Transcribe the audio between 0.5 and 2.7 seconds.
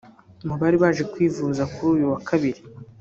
bari baje kwivuza kuri uyu wa Kabiri